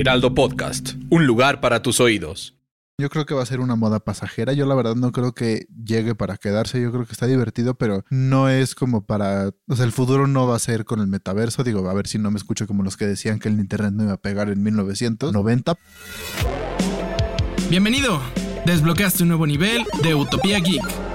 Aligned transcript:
Heraldo 0.00 0.32
Podcast, 0.32 0.90
un 1.10 1.26
lugar 1.26 1.60
para 1.60 1.82
tus 1.82 1.98
oídos. 1.98 2.54
Yo 2.98 3.10
creo 3.10 3.26
que 3.26 3.34
va 3.34 3.42
a 3.42 3.46
ser 3.46 3.58
una 3.58 3.74
moda 3.74 3.98
pasajera. 3.98 4.52
Yo 4.52 4.64
la 4.64 4.76
verdad 4.76 4.94
no 4.94 5.10
creo 5.10 5.32
que 5.32 5.66
llegue 5.84 6.14
para 6.14 6.36
quedarse. 6.36 6.80
Yo 6.80 6.92
creo 6.92 7.04
que 7.04 7.10
está 7.10 7.26
divertido, 7.26 7.74
pero 7.74 8.04
no 8.08 8.48
es 8.48 8.76
como 8.76 9.06
para... 9.06 9.50
O 9.66 9.74
sea, 9.74 9.84
el 9.84 9.90
futuro 9.90 10.28
no 10.28 10.46
va 10.46 10.54
a 10.54 10.60
ser 10.60 10.84
con 10.84 11.00
el 11.00 11.08
metaverso. 11.08 11.64
Digo, 11.64 11.88
a 11.90 11.94
ver 11.94 12.06
si 12.06 12.16
no 12.16 12.30
me 12.30 12.36
escucho 12.36 12.68
como 12.68 12.84
los 12.84 12.96
que 12.96 13.08
decían 13.08 13.40
que 13.40 13.48
el 13.48 13.58
Internet 13.58 13.92
no 13.92 14.04
iba 14.04 14.12
a 14.12 14.18
pegar 14.18 14.50
en 14.50 14.62
1990. 14.62 15.76
Bienvenido. 17.68 18.20
Desbloqueaste 18.66 19.24
un 19.24 19.30
nuevo 19.30 19.48
nivel 19.48 19.84
de 20.04 20.14
Utopía 20.14 20.60
Geek. 20.60 21.07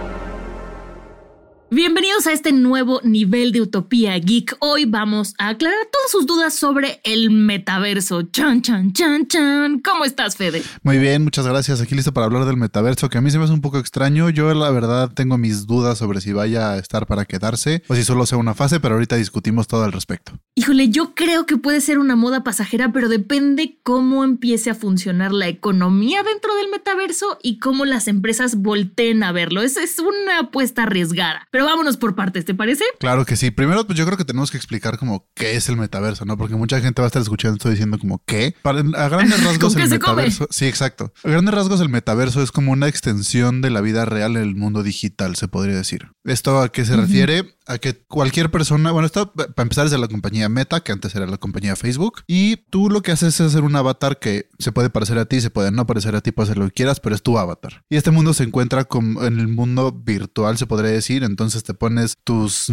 Bienvenidos 1.74 2.28
a 2.28 2.34
este 2.34 2.52
nuevo 2.52 3.02
nivel 3.04 3.52
de 3.52 3.60
Utopía 3.60 4.16
Geek. 4.20 4.58
Hoy 4.60 4.86
vamos 4.86 5.34
a 5.40 5.48
aclarar 5.48 5.88
todas 5.92 6.12
sus 6.12 6.28
dudas 6.28 6.54
sobre 6.54 7.02
el 7.04 7.32
metaverso. 7.32 8.22
Chan, 8.22 8.62
chan, 8.62 8.94
chan, 8.94 9.26
chan. 9.26 9.80
¿Cómo 9.80 10.06
estás, 10.06 10.36
Fede? 10.36 10.62
Muy 10.84 11.00
bien, 11.00 11.24
muchas 11.24 11.48
gracias. 11.48 11.82
Aquí 11.82 11.96
listo 11.96 12.14
para 12.14 12.28
hablar 12.28 12.46
del 12.46 12.58
metaverso, 12.58 13.10
que 13.10 13.18
a 13.18 13.22
mí 13.22 13.32
se 13.32 13.40
me 13.40 13.46
hace 13.46 13.54
un 13.54 13.62
poco 13.62 13.80
extraño. 13.80 14.30
Yo, 14.30 14.54
la 14.54 14.70
verdad, 14.70 15.12
tengo 15.16 15.40
mis 15.40 15.66
dudas 15.66 15.98
sobre 15.98 16.22
si 16.22 16.32
vaya 16.32 16.74
a 16.74 16.78
estar 16.78 17.08
para 17.08 17.26
quedarse 17.26 17.82
o 17.88 17.96
si 17.96 18.04
solo 18.04 18.28
sea 18.28 18.38
una 18.38 18.54
fase, 18.54 18.80
pero 18.80 18.94
ahorita 18.94 19.16
discutimos 19.16 19.68
todo 19.68 19.84
al 19.84 19.94
respecto. 19.94 20.34
Híjole, 20.54 20.90
yo 20.90 21.16
creo 21.16 21.48
que 21.48 21.58
puede 21.58 21.82
ser 21.82 21.98
una 21.98 22.16
moda 22.16 22.44
pasajera, 22.44 22.92
pero 22.92 23.10
depende 23.10 23.80
cómo 23.82 24.24
empiece 24.24 24.70
a 24.70 24.76
funcionar 24.76 25.32
la 25.32 25.48
economía 25.48 26.22
dentro 26.22 26.54
del 26.54 26.70
metaverso 26.70 27.40
y 27.42 27.58
cómo 27.58 27.86
las 27.86 28.08
empresas 28.08 28.58
volteen 28.58 29.24
a 29.24 29.32
verlo. 29.32 29.64
Es, 29.64 29.76
es 29.76 29.98
una 29.98 30.42
apuesta 30.42 30.84
arriesgada. 30.84 31.48
Pero 31.50 31.63
vámonos 31.66 31.98
por 31.98 32.16
partes, 32.16 32.46
¿te 32.46 32.54
parece? 32.54 32.84
Claro 33.00 33.26
que 33.26 33.36
sí. 33.36 33.52
Primero, 33.52 33.86
pues 33.86 33.98
yo 33.98 34.06
creo 34.06 34.18
que 34.18 34.26
tenemos 34.26 34.52
que 34.52 34.58
explicar 34.58 34.98
como 34.98 35.28
qué 35.34 35.56
es 35.56 35.70
el 35.70 35.78
metaverso, 35.78 36.26
¿no? 36.26 36.38
Porque 36.38 36.56
mucha 36.56 36.80
gente 36.82 37.02
va 37.02 37.06
a 37.06 37.08
estar 37.08 37.22
escuchando 37.22 37.56
esto 37.58 37.70
diciendo 37.70 37.98
como 38.00 38.22
qué. 38.26 38.56
Para, 38.62 38.80
a 38.80 39.10
grandes 39.10 39.44
rasgos 39.44 39.76
el 39.76 39.90
metaverso. 39.90 40.48
Sí, 40.50 40.66
exacto. 40.66 41.14
A 41.24 41.30
grandes 41.30 41.54
rasgos 41.54 41.82
el 41.82 41.90
metaverso 41.90 42.42
es 42.42 42.52
como 42.52 42.72
una 42.72 42.88
extensión 42.88 43.62
de 43.62 43.70
la 43.70 43.82
vida 43.82 44.06
real 44.06 44.36
en 44.36 44.44
el 44.44 44.56
mundo 44.56 44.84
digital, 44.84 45.36
se 45.36 45.48
podría 45.48 45.76
decir. 45.76 46.12
¿Esto 46.24 46.60
a 46.60 46.72
qué 46.72 46.86
se 46.86 46.96
refiere? 46.96 47.56
A 47.66 47.78
que 47.78 48.04
cualquier 48.06 48.52
persona, 48.52 48.92
bueno, 48.92 49.06
esto 49.06 49.32
para 49.32 49.54
empezar 49.58 49.86
es 49.86 49.92
de 49.92 49.98
la 49.98 50.08
compañía 50.08 50.50
Meta, 50.50 50.82
que 50.82 50.92
antes 50.92 51.16
era 51.16 51.26
la 51.26 51.38
compañía 51.38 51.76
Facebook, 51.76 52.22
y 52.28 52.58
tú 52.58 52.90
lo 52.90 53.02
que 53.02 53.12
haces 53.12 53.40
es 53.40 53.48
hacer 53.48 53.64
un 53.64 53.76
avatar 53.76 54.20
que 54.20 54.50
se 54.60 54.72
puede 54.72 54.90
parecer 54.90 55.18
a 55.18 55.26
ti, 55.26 55.40
se 55.40 55.50
puede 55.50 55.72
no 55.72 55.86
parecer 55.86 56.16
a 56.16 56.22
ti, 56.22 56.32
puede 56.32 56.48
hacer 56.50 56.58
lo 56.58 56.66
que 56.66 56.74
quieras, 56.74 57.00
pero 57.00 57.16
es 57.16 57.24
tu 57.24 57.38
avatar. 57.38 57.84
Y 57.90 57.96
este 57.96 58.12
mundo 58.12 58.34
se 58.34 58.44
encuentra 58.44 58.84
como 58.84 59.24
en 59.24 59.40
el 59.40 59.48
mundo 59.48 59.92
virtual, 59.92 60.58
se 60.58 60.68
podría 60.68 60.92
decir, 60.92 61.24
entonces 61.24 61.64
te 61.64 61.74
pones 61.74 62.18
tus 62.24 62.68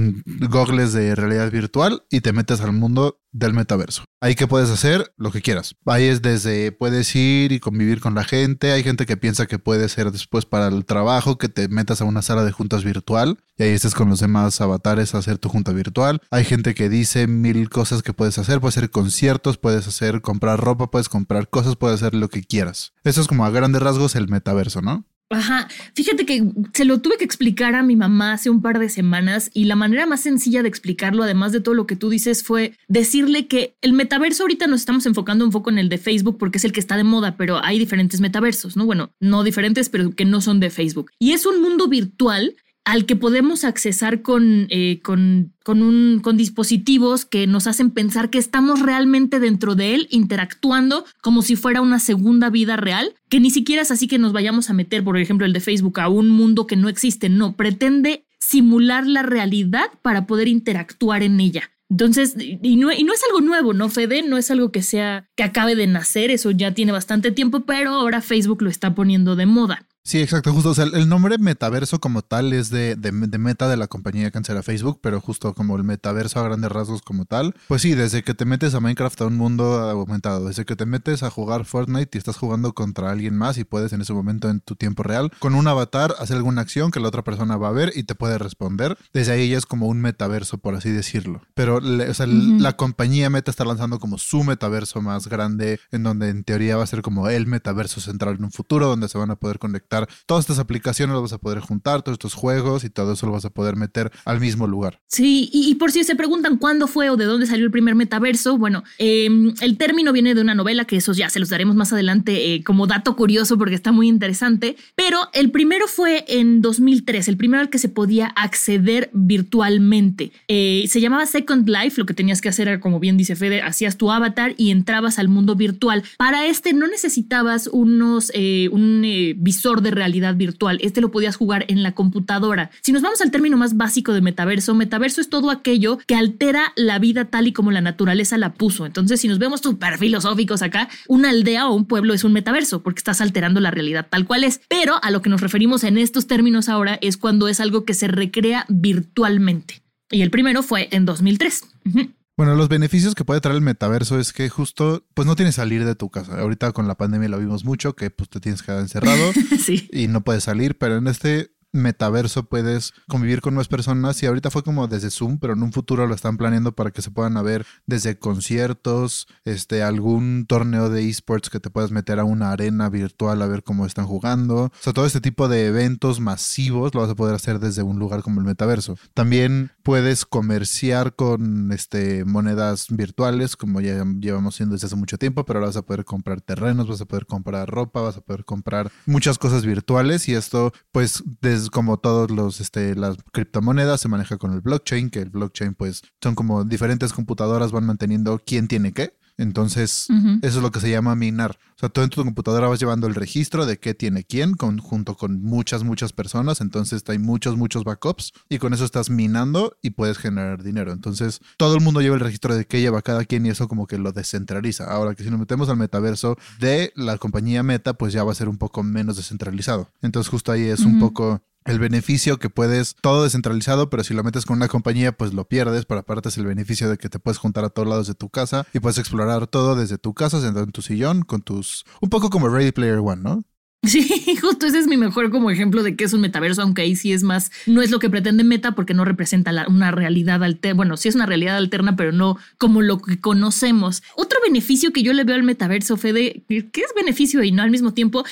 gogles 0.49 0.93
de 0.93 1.15
realidad 1.15 1.51
virtual 1.51 2.03
y 2.11 2.21
te 2.21 2.33
metes 2.33 2.61
al 2.61 2.73
mundo 2.73 3.21
del 3.33 3.55
metaverso. 3.55 4.05
Ahí 4.21 4.35
que 4.35 4.47
puedes 4.47 4.71
hacer 4.71 5.13
lo 5.17 5.33
que 5.33 5.41
quieras. 5.41 5.75
Ahí 5.87 6.05
es 6.05 6.21
desde 6.21 6.73
puedes 6.73 7.15
ir 7.17 7.53
y 7.53 7.61
convivir 7.61 8.01
con 8.01 8.15
la 8.15 8.25
gente. 8.25 8.73
Hay 8.73 8.83
gente 8.83 9.07
que 9.07 9.17
piensa 9.17 9.47
que 9.47 9.59
puede 9.59 9.89
ser 9.89 10.11
después 10.13 10.45
para 10.45 10.67
el 10.69 10.85
trabajo, 10.85 11.39
que 11.39 11.49
te 11.49 11.69
metas 11.69 12.01
a 12.01 12.05
una 12.05 12.23
sala 12.23 12.45
de 12.45 12.53
juntas 12.53 12.85
virtual 12.85 13.39
y 13.57 13.63
ahí 13.63 13.71
estés 13.71 13.95
con 13.95 14.09
los 14.09 14.21
demás 14.21 14.61
avatares 14.61 15.15
a 15.15 15.19
hacer 15.19 15.39
tu 15.39 15.49
junta 15.49 15.73
virtual. 15.73 16.21
Hay 16.31 16.45
gente 16.45 16.75
que 16.75 16.89
dice 16.89 17.27
mil 17.27 17.71
cosas 17.71 18.03
que 18.03 18.13
puedes 18.13 18.39
hacer. 18.39 18.61
Puedes 18.61 18.77
hacer 18.77 18.91
conciertos, 18.91 19.59
puedes 19.59 19.87
hacer 19.87 20.21
comprar 20.21 20.61
ropa, 20.61 20.91
puedes 20.91 21.09
comprar 21.09 21.49
cosas, 21.49 21.77
puedes 21.77 22.03
hacer 22.03 22.15
lo 22.15 22.29
que 22.29 22.43
quieras. 22.43 22.93
Eso 23.05 23.21
es 23.21 23.27
como 23.27 23.45
a 23.45 23.51
grandes 23.51 23.83
rasgos 23.83 24.17
el 24.17 24.29
metaverso, 24.29 24.83
¿no? 24.83 25.07
Ajá, 25.33 25.69
fíjate 25.95 26.27
que 26.27 26.43
se 26.75 26.85
lo 26.85 27.01
tuve 27.01 27.17
que 27.17 27.25
explicar 27.25 27.77
a 27.77 27.85
mi 27.85 27.95
mamá 27.95 28.33
hace 28.33 28.51
un 28.51 28.61
par 28.61 28.81
de 28.81 28.89
semanas 28.89 29.49
y 29.55 29.67
la 29.67 29.77
manera 29.77 30.05
más 30.05 30.23
sencilla 30.23 30.63
de 30.63 30.69
explicarlo, 30.69 31.23
además 31.23 31.53
de 31.53 31.61
todo 31.61 31.77
lo 31.77 31.87
que 31.87 31.95
tú 31.95 32.11
dices, 32.11 32.43
fue 32.43 32.75
decirle 32.89 33.47
que 33.47 33.77
el 33.81 33.93
metaverso 33.93 34.43
ahorita 34.43 34.67
nos 34.67 34.81
estamos 34.81 35.07
enfocando 35.07 35.45
un 35.45 35.53
poco 35.53 35.71
en 35.71 35.79
el 35.79 35.89
de 35.89 35.99
Facebook 35.99 36.37
porque 36.37 36.59
es 36.59 36.65
el 36.65 36.73
que 36.73 36.81
está 36.81 36.97
de 36.97 37.05
moda, 37.05 37.37
pero 37.37 37.65
hay 37.65 37.79
diferentes 37.79 38.21
metaversos, 38.21 38.77
¿no? 38.77 38.87
Bueno, 38.87 39.13
no 39.21 39.45
diferentes, 39.45 39.89
pero 39.89 40.11
que 40.11 40.25
no 40.25 40.41
son 40.41 40.59
de 40.59 40.69
Facebook. 40.69 41.13
Y 41.21 41.31
es 41.31 41.47
un 41.47 41.63
mundo 41.63 41.87
virtual 41.87 42.57
al 42.85 43.07
que 43.07 43.17
podemos 43.17 43.65
accesar 43.65 44.23
con, 44.23 44.67
eh, 44.71 45.01
con, 45.03 45.53
con, 45.63 46.37
dispositivos 46.37 47.25
que 47.25 47.47
nos 47.47 47.67
hacen 47.67 47.91
pensar 47.91 48.31
que 48.31 48.39
estamos 48.39 48.81
realmente 48.81 49.39
dentro 49.39 49.75
de 49.75 49.95
él, 49.95 50.09
interactuando 50.11 51.05
como 51.21 51.43
si 51.43 51.57
fuera 51.57 51.83
una 51.83 51.99
segunda 51.99 52.51
vida 52.51 52.77
real, 52.77 53.15
que 53.29 53.41
ni 53.41 53.51
siquiera 53.51 53.83
es 53.83 53.91
así 53.91 54.09
que 54.09 54.19
nos 54.19 54.33
vayamos 54.33 54.71
a 54.71 54.75
meter, 54.75 55.05
por 55.05 55.19
ejemplo, 55.19 55.47
el 55.47 55.53
de 55.53 55.61
Facebook, 55.61 56.01
a 56.01 56.09
un 56.09 56.31
mundo 56.31 56.67
que 56.67 56.77
no 56.77 56.89
existe, 56.89 57.29
no, 57.29 57.55
pretende 57.55 58.25
simular 58.41 59.07
la 59.07 59.23
realidad 59.23 59.91
para 60.03 60.27
poder 60.27 60.49
interactuar 60.49 61.23
en 61.23 61.39
ella. 61.41 61.71
Entonces, 61.91 62.37
y 62.39 62.77
no, 62.77 62.93
y 62.93 63.03
no, 63.03 63.13
es 63.13 63.23
algo 63.25 63.41
nuevo, 63.41 63.75
¿no, 63.75 63.89
Fede? 63.89 64.23
No 64.23 64.39
es 64.39 64.51
algo 64.53 64.71
que 64.71 64.81
sea 64.81 65.29
que 65.37 65.43
acabe 65.43 65.75
de 65.75 65.89
nacer, 65.89 66.31
eso 66.31 66.53
ya 66.53 66.73
tiene 66.73 66.93
bastante 66.93 67.33
tiempo, 67.33 67.61
pero 67.61 67.91
ahora 67.91 68.23
Facebook 68.23 68.63
lo 68.63 68.71
está 68.71 68.95
poniendo 68.95 69.35
de 69.35 69.47
moda. 69.47 69.87
Sí, 70.03 70.19
exacto, 70.21 70.53
justo. 70.53 70.71
O 70.71 70.75
sea, 70.75 70.85
el 70.87 71.09
nombre 71.09 71.37
metaverso 71.39 72.01
como 72.01 72.23
tal 72.23 72.53
es 72.53 72.71
de, 72.71 72.97
de, 72.97 73.13
de, 73.13 73.39
meta 73.39 73.69
de 73.69 73.77
la 73.77 73.87
compañía 73.87 74.31
que 74.31 74.39
a 74.39 74.63
Facebook, 74.63 74.99
pero 75.03 75.21
justo 75.21 75.55
como 75.55 75.77
el 75.77 75.85
metaverso 75.85 76.41
a 76.41 76.43
grandes 76.43 76.73
rasgos 76.73 77.03
como 77.03 77.27
tal. 77.27 77.55
Pues 77.69 77.83
sí, 77.83 77.95
desde 77.95 78.25
que 78.25 78.35
te 78.35 78.47
metes 78.47 78.75
a 78.75 78.81
Minecraft 78.81 79.21
a 79.21 79.27
un 79.27 79.37
mundo 79.37 79.79
aumentado, 79.79 80.47
desde 80.47 80.65
que 80.65 80.75
te 80.75 80.87
metes 80.87 81.23
a 81.23 81.31
jugar 81.31 81.67
Fortnite 81.67 82.17
y 82.17 82.19
estás 82.19 82.39
jugando 82.39 82.73
contra 82.73 83.11
alguien 83.11 83.37
más 83.37 83.59
y 83.59 83.65
puedes 83.65 83.93
en 83.93 84.01
ese 84.01 84.13
momento 84.15 84.49
en 84.49 84.61
tu 84.61 84.75
tiempo 84.75 85.03
real, 85.03 85.31
con 85.39 85.55
un 85.55 85.69
avatar, 85.69 86.15
hacer 86.19 86.37
alguna 86.39 86.63
acción 86.63 86.91
que 86.91 87.01
la 87.01 87.09
otra 87.09 87.23
persona 87.23 87.57
va 87.59 87.69
a 87.69 87.73
ver 87.73 87.93
y 87.95 88.05
te 88.05 88.15
puede 88.15 88.39
responder. 88.39 88.97
Desde 89.13 89.33
ahí 89.33 89.51
ya 89.51 89.59
es 89.59 89.67
como 89.67 89.87
un 89.87 90.01
metaverso, 90.01 90.59
por 90.59 90.75
así 90.75 90.91
decirlo. 90.91 91.43
Pero 91.55 91.77
o 91.77 92.15
sea, 92.15 92.27
uh 92.27 92.31
-huh. 92.31 92.59
la 92.59 92.77
compañía 92.77 93.31
Meta 93.31 93.51
está 93.51 93.65
lanzando 93.65 93.99
como 93.99 94.19
su 94.19 94.43
metaverso 94.43 95.03
más 95.03 95.29
grande, 95.29 95.79
en 95.93 96.03
donde 96.03 96.31
en 96.31 96.43
teoría 96.43 96.77
va 96.77 96.85
a 96.85 96.87
ser 96.89 97.03
como 97.03 97.29
el 97.29 97.47
metaverso 97.47 98.01
central 98.01 98.37
en 98.37 98.45
un 98.45 98.51
futuro, 98.53 98.89
donde 98.89 99.09
se 99.09 99.19
van 99.19 99.31
a 99.31 99.37
poder 99.37 99.59
conectar 99.59 99.90
todas 100.27 100.45
estas 100.45 100.59
aplicaciones 100.59 101.13
las 101.15 101.23
vas 101.23 101.33
a 101.33 101.39
poder 101.39 101.61
juntar, 101.61 102.03
todos 102.03 102.15
estos 102.15 102.35
juegos 102.35 102.85
y 102.85 102.91
todo 102.91 103.13
eso 103.13 103.27
lo 103.27 103.33
vas 103.33 103.45
a 103.45 103.51
poder 103.51 103.77
meter 103.77 104.11
al 104.25 104.41
mismo 104.41 104.67
lugar. 104.67 105.01
Sí, 105.07 105.51
y, 105.53 105.75
por 105.75 105.93
si 105.93 106.05
se 106.05 106.17
preguntan 106.17 106.57
cuándo 106.57 106.87
fue 106.87 107.11
o 107.11 107.17
de 107.17 107.25
dónde 107.25 107.47
salió 107.47 107.65
el 107.65 107.71
primer 107.71 107.95
metaverso, 107.95 108.59
bueno, 108.59 108.85
eh, 108.99 109.29
el 109.61 109.77
término 109.77 110.13
viene 110.13 110.35
de 110.35 110.41
una 110.41 110.55
novela 110.55 110.85
que 110.85 110.97
esos 110.97 111.17
ya 111.17 111.29
se 111.31 111.41
los 111.41 111.49
daremos 111.49 111.77
más 111.77 111.93
adelante 111.93 112.55
eh, 112.55 112.65
como 112.65 112.87
dato 112.87 113.17
curioso 113.17 113.59
porque 113.59 113.75
está 113.75 113.93
muy 113.93 114.09
interesante, 114.09 114.77
pero 114.95 115.19
el 115.33 115.51
primero 115.51 115.89
fue 115.89 116.25
en 116.29 116.61
2003, 116.61 117.29
el 117.29 117.37
primero 117.37 117.63
al 117.63 117.71
que 117.71 117.79
se 117.79 117.89
podía 117.89 118.29
acceder 118.29 119.11
virtualmente. 119.13 120.33
Eh, 120.49 120.85
se 120.89 121.01
llamaba 121.01 121.27
Second 121.27 121.69
Life, 121.69 121.99
lo 121.99 122.07
que 122.07 122.15
tenías 122.15 122.41
que 122.41 122.49
hacer 122.49 122.69
era, 122.69 122.81
como 122.81 123.01
bien 123.01 123.17
dice 123.17 123.37
Fede, 123.37 123.63
hacías 123.63 123.97
tu 123.97 124.11
avatar 124.11 124.55
y 124.57 124.71
entrabas 124.71 125.19
al 125.19 125.29
mundo 125.29 125.57
virtual. 125.57 126.03
Para 126.17 126.47
este 126.47 126.73
no 126.73 126.87
necesitabas 126.87 127.69
unos, 127.73 128.31
eh, 128.35 128.69
un 128.73 129.03
visor 129.39 129.80
de 129.81 129.91
realidad 129.91 130.35
virtual. 130.37 130.79
Este 130.83 131.01
lo 131.01 131.11
podías 131.11 131.37
jugar 131.37 131.65
en 131.69 131.83
la 131.83 131.93
computadora. 131.93 132.71
Si 132.83 132.93
nos 132.93 133.03
vamos 133.03 133.21
al 133.21 133.31
término 133.31 133.57
más 133.57 133.77
básico 133.77 134.13
de 134.13 134.21
metaverso, 134.21 134.75
metaverso 134.75 135.21
es 135.21 135.29
todo 135.29 135.51
aquello 135.51 135.99
que 136.07 136.15
altera 136.15 136.73
la 136.77 136.99
vida 136.99 137.27
tal 137.27 137.47
y 137.47 137.53
como 137.53 137.71
la 137.71 137.81
naturaleza 137.81 138.39
la 138.39 138.55
puso. 138.55 138.87
Entonces, 138.87 139.21
si 139.21 139.29
nos 139.29 139.39
vemos 139.39 139.61
súper 139.61 139.99
filosóficos 139.99 140.63
acá, 140.63 140.89
una 141.09 141.31
aldea 141.31 141.69
o 141.69 141.75
un 141.75 141.87
pueblo 141.87 142.15
es 142.15 142.25
un 142.25 142.33
metaverso 142.33 142.83
porque 142.83 142.99
estás 142.99 143.21
alterando 143.21 143.61
la 143.61 143.71
realidad 143.71 144.07
tal 144.09 144.27
cual 144.27 144.45
es. 144.45 144.61
Pero 144.69 145.03
a 145.03 145.11
lo 145.11 145.23
que 145.23 145.31
nos 145.31 145.41
referimos 145.41 145.85
en 145.85 145.99
estos 145.99 146.27
términos 146.27 146.69
ahora 146.69 146.99
es 147.01 147.17
cuando 147.17 147.49
es 147.49 147.61
algo 147.61 147.85
que 147.85 147.95
se 147.95 148.09
recrea 148.09 148.67
virtualmente. 148.69 149.83
Y 150.11 150.23
el 150.23 150.31
primero 150.31 150.63
fue 150.63 150.89
en 150.91 151.05
2003. 151.05 151.65
Uh 151.85 151.91
-huh. 151.91 152.11
Bueno, 152.41 152.55
los 152.55 152.71
beneficios 152.71 153.15
que 153.15 153.27
puede 153.27 153.43
traer 153.43 153.57
el 153.57 153.61
metaverso 153.61 154.19
es 154.19 154.33
que 154.33 154.49
justo, 154.49 155.05
pues 155.13 155.27
no 155.27 155.37
tienes 155.37 155.57
que 155.57 155.61
salir 155.61 155.85
de 155.85 155.95
tu 155.95 156.09
casa. 156.09 156.41
Ahorita 156.41 156.73
con 156.73 156.89
la 156.89 156.95
pandemia 156.95 157.29
lo 157.29 157.39
vimos 157.39 157.67
mucho, 157.67 157.95
que 157.95 158.09
pues 158.09 158.31
te 158.31 158.41
tienes 158.41 158.63
que 158.63 158.69
quedar 158.69 158.81
encerrado 158.81 159.31
sí. 159.63 159.91
y 159.93 160.09
no 160.09 160.23
puedes 160.23 160.45
salir, 160.45 160.79
pero 160.79 160.97
en 160.97 161.07
este 161.07 161.51
metaverso 161.73 162.45
puedes 162.45 162.93
convivir 163.09 163.41
con 163.41 163.55
más 163.55 163.69
personas 163.69 164.23
y 164.23 164.27
ahorita 164.27 164.51
fue 164.51 164.63
como 164.63 164.89
desde 164.89 165.11
Zoom, 165.11 165.39
pero 165.39 165.53
en 165.55 165.63
un 165.63 165.73
futuro 165.73 166.07
lo 166.07 166.15
están 166.15 166.37
planeando 166.37 166.73
para 166.73 166.91
que 166.91 167.03
se 167.03 167.11
puedan 167.11 167.31
ver 167.45 167.67
desde 167.87 168.19
conciertos, 168.19 169.27
este, 169.45 169.83
algún 169.83 170.47
torneo 170.47 170.91
de 170.91 171.09
esports 171.09 171.51
que 171.51 171.61
te 171.61 171.71
puedas 171.71 171.91
meter 171.91 172.19
a 172.19 172.25
una 172.25 172.51
arena 172.51 172.89
virtual 172.89 173.41
a 173.41 173.47
ver 173.47 173.63
cómo 173.63 173.87
están 173.87 174.07
jugando. 174.07 174.65
O 174.65 174.73
sea, 174.81 174.93
todo 174.93 175.07
este 175.07 175.21
tipo 175.21 175.49
de 175.49 175.67
eventos 175.67 176.21
masivos 176.21 176.95
lo 176.95 177.01
vas 177.01 177.11
a 177.11 177.15
poder 177.15 177.35
hacer 177.35 177.61
desde 177.61 177.83
un 177.83 177.99
lugar 177.99 178.23
como 178.23 178.41
el 178.41 178.47
metaverso. 178.47 178.97
También 179.15 179.71
puedes 179.83 180.27
comerciar 180.27 181.15
con 181.15 181.73
este, 181.73 182.25
monedas 182.25 182.87
virtuales, 182.91 183.57
como 183.57 183.81
ya 183.81 184.05
llevamos 184.21 184.55
haciendo 184.55 184.75
desde 184.75 184.87
hace 184.87 184.97
mucho 184.97 185.19
tiempo, 185.19 185.45
pero 185.45 185.59
ahora 185.59 185.69
vas 185.69 185.77
a 185.77 185.83
poder 185.83 186.05
comprar 186.05 186.41
terrenos, 186.41 186.89
vas 186.89 187.01
a 187.01 187.07
poder 187.07 187.27
comprar 187.27 187.69
ropa, 187.69 188.01
vas 188.01 188.17
a 188.17 188.21
poder 188.21 188.45
comprar 188.45 188.91
muchas 189.07 189.39
cosas 189.39 189.65
virtuales 189.65 190.29
y 190.29 190.35
esto, 190.35 190.73
pues, 190.93 191.23
desde 191.41 191.60
como 191.69 191.99
todos 191.99 192.31
los, 192.31 192.61
este, 192.61 192.95
las 192.95 193.17
criptomonedas 193.33 194.01
se 194.01 194.09
maneja 194.09 194.39
con 194.39 194.53
el 194.53 194.61
blockchain, 194.61 195.11
que 195.11 195.21
el 195.21 195.31
blockchain, 195.31 195.75
pues, 195.75 196.03
son 196.23 196.35
como 196.35 196.65
diferentes 196.65 197.13
computadoras 197.13 197.73
van 197.73 197.85
manteniendo 197.85 198.41
quién 198.45 198.69
tiene 198.69 198.93
qué. 198.93 199.21
Entonces, 199.41 200.07
eso 200.43 200.59
es 200.59 200.63
lo 200.63 200.71
que 200.71 200.81
se 200.81 200.91
llama 200.91 201.15
minar. 201.15 201.59
O 201.77 201.81
sea, 201.81 201.89
tú 201.89 202.03
en 202.03 202.11
tu 202.11 202.23
computadora 202.23 202.69
vas 202.69 202.79
llevando 202.79 203.07
el 203.07 203.15
registro 203.15 203.65
de 203.65 203.79
qué 203.79 203.95
tiene 203.95 204.23
quién, 204.23 204.53
con, 204.53 204.77
junto 204.77 205.17
con 205.17 205.43
muchas, 205.43 205.83
muchas 205.83 206.13
personas. 206.13 206.61
Entonces, 206.61 207.03
hay 207.09 207.19
muchos, 207.19 207.57
muchos 207.57 207.83
backups 207.83 208.35
y 208.51 208.59
con 208.59 208.75
eso 208.75 208.85
estás 208.85 209.09
minando 209.09 209.79
y 209.81 209.91
puedes 209.91 210.19
generar 210.19 210.63
dinero. 210.63 210.93
Entonces, 210.93 211.41
todo 211.57 211.75
el 211.75 211.81
mundo 211.81 212.03
lleva 212.03 212.17
el 212.17 212.21
registro 212.21 212.55
de 212.55 212.67
qué 212.67 212.83
lleva 212.83 213.01
cada 213.01 213.25
quien 213.25 213.47
y 213.47 213.49
eso 213.49 213.67
como 213.67 213.87
que 213.87 213.97
lo 213.97 214.13
descentraliza. 214.13 214.85
Ahora 214.85 215.15
que 215.15 215.25
si 215.25 215.31
nos 215.31 215.41
metemos 215.41 215.71
al 215.71 215.79
metaverso 215.79 216.37
de 216.59 216.93
la 216.95 217.17
compañía 217.17 217.63
Meta, 217.63 217.95
pues 217.95 218.13
ya 218.13 218.25
va 218.25 218.33
a 218.33 218.35
ser 218.35 218.51
un 218.51 218.59
poco 218.59 218.83
menos 218.83 219.17
descentralizado. 219.17 219.89
Entonces, 220.03 220.29
justo 220.29 220.53
ahí 220.53 220.65
es 220.65 220.81
un 220.81 220.99
poco 221.01 221.41
el 221.71 221.79
beneficio 221.79 222.39
que 222.39 222.51
puedes, 222.51 222.97
todo 223.01 223.25
descentralizado, 223.25 223.89
pero 223.89 224.05
si 224.05 224.13
lo 224.13 224.23
metes 224.23 224.45
con 224.45 224.59
una 224.59 224.69
compañía, 224.69 225.13
pues 225.13 225.33
lo 225.33 225.49
pierdes, 225.49 225.87
pero 225.87 226.01
aparte 226.01 226.29
es 226.29 226.37
el 226.37 226.47
beneficio 226.47 226.91
de 226.91 226.99
que 226.99 227.09
te 227.09 227.19
puedes 227.19 227.39
juntar 227.39 227.65
a 227.65 227.71
todos 227.71 227.89
lados 227.89 228.07
de 228.07 228.15
tu 228.15 228.29
casa 228.29 228.67
y 228.75 228.81
puedes 228.81 228.99
explorar 228.99 229.47
todo 229.47 229.77
desde 229.77 229.97
tu 229.97 230.13
casa, 230.13 230.41
sentado 230.41 230.65
en 230.65 230.73
tu 230.73 230.83
sillón, 230.83 231.23
con 231.23 231.41
tus, 231.43 231.85
un 232.01 232.11
poco 232.11 232.29
como 232.29 232.49
Ready 232.49 232.73
Player 232.73 232.99
One, 232.99 233.23
¿no? 233.23 233.45
Sí, 233.83 234.37
justo 234.41 234.67
ese 234.67 234.79
es 234.79 234.87
mi 234.87 234.99
mejor 234.99 235.31
como 235.31 235.51
ejemplo 235.51 235.83
de 235.83 235.97
que 235.97 236.05
es 236.05 236.13
un 236.13 236.21
metaverso, 236.21 236.61
aunque 236.61 236.83
ahí 236.83 236.97
sí 236.97 237.13
es 237.13 237.23
más, 237.23 237.51
no 237.67 237.81
es 237.81 237.91
lo 237.91 237.99
que 237.99 238.11
pretende 238.11 238.45
Meta 238.45 238.73
porque 238.73 238.93
no 238.93 239.07
representa 239.07 239.67
una 239.69 239.91
realidad 239.91 240.45
alterna, 240.45 240.77
bueno, 240.77 240.97
sí 240.99 241.09
es 241.09 241.15
una 241.15 241.25
realidad 241.25 241.57
alterna, 241.57 241.97
pero 241.97 242.13
no 242.13 242.37
como 242.59 242.83
lo 242.83 243.01
que 243.01 243.21
conocemos. 243.21 244.03
Otro 244.17 244.39
beneficio 244.45 244.93
que 244.93 245.03
yo 245.03 245.15
le 245.15 245.25
veo 245.25 245.35
al 245.35 245.45
metaverso, 245.45 245.97
Fede, 245.97 246.45
que 246.49 246.81
es 246.81 246.95
beneficio 246.95 247.43
y 247.43 247.53
no 247.53 247.63
al 247.63 247.71
mismo 247.71 247.95
tiempo, 247.95 248.25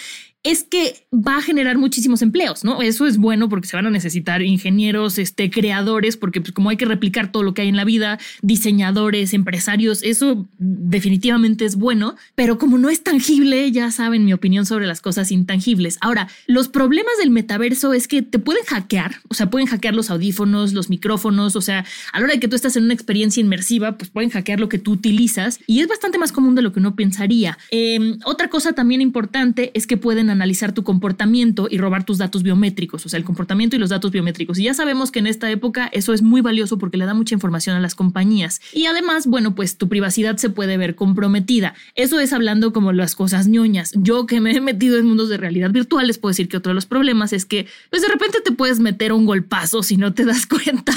es 0.44 0.62
que 0.62 1.06
va 1.12 1.38
a 1.38 1.42
generar 1.42 1.78
muchísimos 1.78 2.22
empleos, 2.22 2.64
¿no? 2.64 2.80
Eso 2.80 3.06
es 3.06 3.18
bueno 3.18 3.48
porque 3.48 3.66
se 3.66 3.76
van 3.76 3.86
a 3.86 3.90
necesitar 3.90 4.40
ingenieros, 4.40 5.18
este, 5.18 5.50
creadores, 5.50 6.16
porque 6.16 6.40
pues, 6.40 6.52
como 6.52 6.70
hay 6.70 6.76
que 6.76 6.84
replicar 6.84 7.32
todo 7.32 7.42
lo 7.42 7.54
que 7.54 7.62
hay 7.62 7.68
en 7.68 7.76
la 7.76 7.84
vida, 7.84 8.18
diseñadores, 8.40 9.34
empresarios, 9.34 10.02
eso 10.02 10.48
definitivamente 10.58 11.64
es 11.64 11.74
bueno, 11.74 12.14
pero 12.36 12.56
como 12.56 12.78
no 12.78 12.88
es 12.88 13.02
tangible, 13.02 13.70
ya 13.72 13.90
saben 13.90 14.24
mi 14.24 14.32
opinión 14.32 14.64
sobre 14.64 14.86
las 14.86 15.00
cosas 15.00 15.32
intangibles. 15.32 15.98
Ahora, 16.00 16.28
los 16.46 16.68
problemas 16.68 17.14
del 17.18 17.30
metaverso 17.30 17.92
es 17.92 18.06
que 18.06 18.22
te 18.22 18.38
pueden 18.38 18.64
hackear, 18.64 19.16
o 19.28 19.34
sea, 19.34 19.50
pueden 19.50 19.66
hackear 19.66 19.94
los 19.94 20.08
audífonos, 20.08 20.72
los 20.72 20.88
micrófonos, 20.88 21.56
o 21.56 21.60
sea, 21.60 21.84
a 22.12 22.20
la 22.20 22.24
hora 22.24 22.34
de 22.34 22.40
que 22.40 22.48
tú 22.48 22.54
estás 22.54 22.76
en 22.76 22.84
una 22.84 22.94
experiencia 22.94 23.40
inmersiva, 23.40 23.98
pues 23.98 24.10
pueden 24.10 24.30
hackear 24.30 24.60
lo 24.60 24.68
que 24.68 24.78
tú 24.78 24.92
utilizas 24.92 25.58
y 25.66 25.80
es 25.80 25.88
bastante 25.88 26.16
más 26.16 26.30
común 26.30 26.54
de 26.54 26.62
lo 26.62 26.72
que 26.72 26.78
uno 26.78 26.94
pensaría. 26.94 27.58
Em, 27.70 28.18
otra 28.24 28.48
cosa 28.48 28.72
también 28.72 29.00
importante 29.00 29.72
es 29.74 29.86
que 29.86 29.96
pueden 29.96 30.27
analizar 30.30 30.72
tu 30.72 30.84
comportamiento 30.84 31.68
y 31.70 31.78
robar 31.78 32.04
tus 32.04 32.18
datos 32.18 32.42
biométricos, 32.42 33.04
o 33.06 33.08
sea, 33.08 33.18
el 33.18 33.24
comportamiento 33.24 33.76
y 33.76 33.78
los 33.78 33.90
datos 33.90 34.10
biométricos. 34.10 34.58
Y 34.58 34.64
ya 34.64 34.74
sabemos 34.74 35.10
que 35.10 35.18
en 35.18 35.26
esta 35.26 35.50
época 35.50 35.88
eso 35.92 36.12
es 36.12 36.22
muy 36.22 36.40
valioso 36.40 36.78
porque 36.78 36.96
le 36.96 37.06
da 37.06 37.14
mucha 37.14 37.34
información 37.34 37.76
a 37.76 37.80
las 37.80 37.94
compañías. 37.94 38.60
Y 38.72 38.86
además, 38.86 39.26
bueno, 39.26 39.54
pues 39.54 39.76
tu 39.76 39.88
privacidad 39.88 40.36
se 40.36 40.50
puede 40.50 40.76
ver 40.76 40.94
comprometida. 40.94 41.74
Eso 41.94 42.20
es 42.20 42.32
hablando 42.32 42.72
como 42.72 42.92
las 42.92 43.14
cosas 43.14 43.48
ñoñas. 43.48 43.92
Yo 43.94 44.26
que 44.26 44.40
me 44.40 44.52
he 44.52 44.60
metido 44.60 44.98
en 44.98 45.06
mundos 45.06 45.28
de 45.28 45.36
realidad 45.36 45.70
virtual, 45.70 46.06
les 46.06 46.18
puedo 46.18 46.30
decir 46.30 46.48
que 46.48 46.56
otro 46.56 46.70
de 46.70 46.74
los 46.74 46.86
problemas 46.86 47.32
es 47.32 47.44
que, 47.44 47.66
pues 47.90 48.02
de 48.02 48.08
repente 48.08 48.38
te 48.44 48.52
puedes 48.52 48.80
meter 48.80 49.12
un 49.12 49.26
golpazo 49.26 49.82
si 49.82 49.96
no 49.96 50.14
te 50.14 50.24
das 50.24 50.46
cuenta 50.46 50.92